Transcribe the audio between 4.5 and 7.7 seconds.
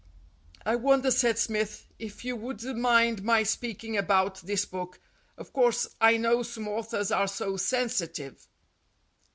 book. Of course, I know some authors are so